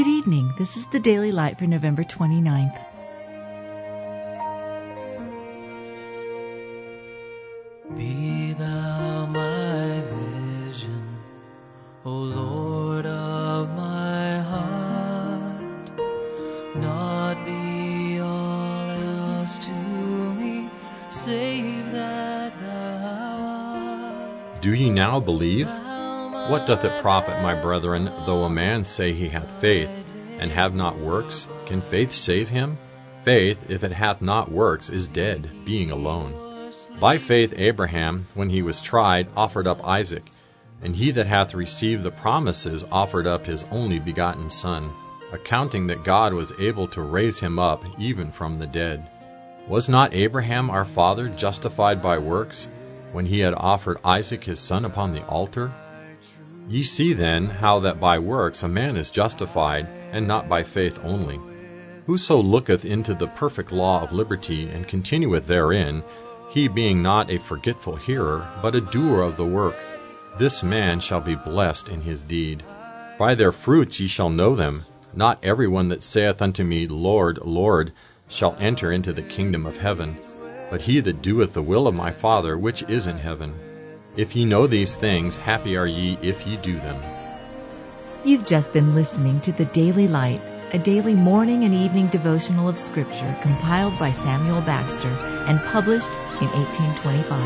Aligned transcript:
Good 0.00 0.08
evening. 0.08 0.54
This 0.56 0.78
is 0.78 0.86
the 0.86 0.98
Daily 0.98 1.30
Light 1.30 1.58
for 1.58 1.66
November 1.66 2.02
29th. 2.02 2.80
Be 7.98 8.54
thou 8.54 9.26
my 9.26 10.00
vision, 10.00 11.18
O 12.06 12.12
Lord 12.12 13.04
of 13.04 13.68
my 13.76 14.40
heart, 14.40 15.90
not 16.76 17.44
be 17.44 18.20
all 18.20 18.88
else 18.88 19.58
to 19.58 19.70
me, 19.70 20.70
save 21.10 21.92
that 21.92 22.58
thou 22.58 23.42
art. 24.54 24.62
Do 24.62 24.72
ye 24.72 24.88
now 24.88 25.20
believe? 25.20 25.68
What 26.48 26.66
doth 26.66 26.84
it 26.84 27.00
profit, 27.02 27.40
my 27.40 27.54
brethren, 27.54 28.10
though 28.26 28.44
a 28.44 28.50
man 28.50 28.82
say 28.84 29.12
he 29.12 29.28
hath 29.28 29.60
faith, 29.60 29.90
and 30.38 30.50
have 30.50 30.74
not 30.74 30.98
works? 30.98 31.46
Can 31.66 31.80
faith 31.80 32.12
save 32.12 32.48
him? 32.48 32.78
Faith, 33.24 33.62
if 33.68 33.84
it 33.84 33.92
hath 33.92 34.20
not 34.20 34.50
works, 34.50 34.90
is 34.90 35.06
dead, 35.06 35.48
being 35.64 35.90
alone. 35.90 36.72
By 36.98 37.18
faith 37.18 37.54
Abraham, 37.56 38.26
when 38.34 38.50
he 38.50 38.62
was 38.62 38.82
tried, 38.82 39.28
offered 39.36 39.66
up 39.66 39.86
Isaac, 39.86 40.24
and 40.82 40.96
he 40.96 41.10
that 41.12 41.26
hath 41.26 41.54
received 41.54 42.02
the 42.02 42.10
promises 42.10 42.84
offered 42.90 43.26
up 43.26 43.46
his 43.46 43.64
only 43.70 43.98
begotten 43.98 44.50
Son, 44.50 44.90
accounting 45.32 45.86
that 45.88 46.04
God 46.04 46.32
was 46.32 46.52
able 46.58 46.88
to 46.88 47.02
raise 47.02 47.38
him 47.38 47.58
up 47.58 47.84
even 47.98 48.32
from 48.32 48.58
the 48.58 48.66
dead. 48.66 49.08
Was 49.68 49.88
not 49.88 50.14
Abraham 50.14 50.70
our 50.70 50.84
father 50.84 51.28
justified 51.28 52.02
by 52.02 52.18
works, 52.18 52.66
when 53.12 53.26
he 53.26 53.40
had 53.40 53.54
offered 53.54 53.98
Isaac 54.04 54.42
his 54.44 54.58
son 54.58 54.84
upon 54.84 55.12
the 55.12 55.24
altar? 55.26 55.70
Ye 56.70 56.84
see 56.84 57.14
then 57.14 57.46
how 57.46 57.80
that 57.80 57.98
by 57.98 58.20
works 58.20 58.62
a 58.62 58.68
man 58.68 58.96
is 58.96 59.10
justified, 59.10 59.88
and 60.12 60.28
not 60.28 60.48
by 60.48 60.62
faith 60.62 61.00
only. 61.02 61.40
Whoso 62.06 62.40
looketh 62.40 62.84
into 62.84 63.12
the 63.12 63.26
perfect 63.26 63.72
law 63.72 64.04
of 64.04 64.12
liberty, 64.12 64.68
and 64.68 64.86
continueth 64.86 65.48
therein, 65.48 66.04
he 66.50 66.68
being 66.68 67.02
not 67.02 67.28
a 67.28 67.38
forgetful 67.38 67.96
hearer, 67.96 68.46
but 68.62 68.76
a 68.76 68.80
doer 68.80 69.22
of 69.22 69.36
the 69.36 69.44
work, 69.44 69.74
this 70.38 70.62
man 70.62 71.00
shall 71.00 71.20
be 71.20 71.34
blessed 71.34 71.88
in 71.88 72.02
his 72.02 72.22
deed. 72.22 72.62
By 73.18 73.34
their 73.34 73.50
fruits 73.50 73.98
ye 73.98 74.06
shall 74.06 74.30
know 74.30 74.54
them. 74.54 74.84
Not 75.12 75.40
every 75.42 75.66
one 75.66 75.88
that 75.88 76.04
saith 76.04 76.40
unto 76.40 76.62
me, 76.62 76.86
Lord, 76.86 77.40
Lord, 77.44 77.92
shall 78.28 78.56
enter 78.60 78.92
into 78.92 79.12
the 79.12 79.22
kingdom 79.22 79.66
of 79.66 79.76
heaven, 79.76 80.16
but 80.70 80.82
he 80.82 81.00
that 81.00 81.20
doeth 81.20 81.52
the 81.52 81.62
will 81.62 81.88
of 81.88 81.96
my 81.96 82.12
Father 82.12 82.56
which 82.56 82.84
is 82.84 83.08
in 83.08 83.18
heaven. 83.18 83.54
If 84.16 84.34
ye 84.34 84.44
know 84.44 84.66
these 84.66 84.96
things, 84.96 85.36
happy 85.36 85.76
are 85.76 85.86
ye 85.86 86.18
if 86.20 86.44
ye 86.44 86.56
do 86.56 86.74
them. 86.80 87.00
You've 88.24 88.44
just 88.44 88.72
been 88.72 88.94
listening 88.94 89.40
to 89.42 89.52
the 89.52 89.66
Daily 89.66 90.08
Light, 90.08 90.40
a 90.72 90.78
daily 90.80 91.14
morning 91.14 91.62
and 91.62 91.72
evening 91.72 92.08
devotional 92.08 92.68
of 92.68 92.76
Scripture 92.76 93.36
compiled 93.40 93.98
by 94.00 94.10
Samuel 94.10 94.62
Bagster 94.62 95.16
and 95.46 95.60
published 95.60 96.10
in 96.42 96.48
1825. 96.48 97.38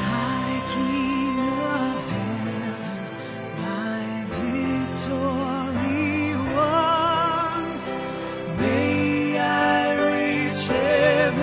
High 0.00 0.62
King 0.72 1.38
of 1.38 1.96
heaven, 2.08 2.72
my 3.60 4.24
victory 4.30 5.43